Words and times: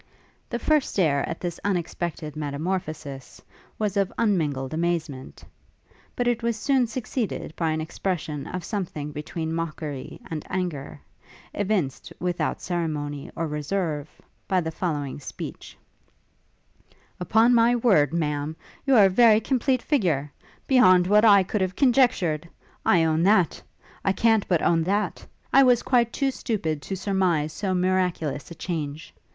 The 0.49 0.57
first 0.57 0.93
stare 0.93 1.29
at 1.29 1.39
this 1.41 1.59
unexpected 1.63 2.35
metamorphosis, 2.35 3.39
was 3.77 3.95
of 3.95 4.11
unmingled 4.17 4.73
amazement; 4.73 5.43
but 6.15 6.27
it 6.27 6.41
was 6.41 6.57
soon 6.57 6.87
succeeded 6.87 7.55
by 7.55 7.69
an 7.69 7.81
expression 7.81 8.47
of 8.47 8.63
something 8.63 9.11
between 9.11 9.53
mockery 9.53 10.19
and 10.31 10.43
anger, 10.49 11.01
evinced, 11.53 12.11
without 12.19 12.63
ceremony 12.63 13.29
or 13.35 13.47
reserve, 13.47 14.09
by 14.47 14.59
the 14.59 14.71
following 14.71 15.19
speech: 15.19 15.77
'Upon 17.19 17.53
my 17.53 17.75
word, 17.75 18.11
Ma'am, 18.11 18.55
you 18.87 18.95
are 18.95 19.05
a 19.05 19.09
very 19.09 19.39
complete 19.39 19.83
figure! 19.83 20.31
Beyond 20.65 21.05
what 21.05 21.25
I 21.25 21.43
could 21.43 21.61
have 21.61 21.75
conjectured! 21.75 22.49
I 22.83 23.03
own 23.03 23.21
that! 23.21 23.61
I 24.03 24.13
can't 24.13 24.47
but 24.47 24.63
own 24.63 24.81
that. 24.85 25.23
I 25.53 25.61
was 25.61 25.83
quite 25.83 26.11
too 26.11 26.31
stupid 26.31 26.81
to 26.81 26.95
surmize 26.95 27.51
so 27.53 27.75
miraculous 27.75 28.49
a 28.49 28.55
change. 28.55 29.13